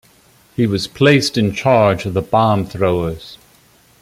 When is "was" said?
0.65-0.87